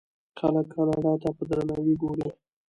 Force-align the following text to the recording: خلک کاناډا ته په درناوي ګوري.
خلک 0.39 0.65
کاناډا 0.73 1.13
ته 1.21 1.29
په 1.37 1.43
درناوي 1.49 1.93
ګوري. 2.01 2.27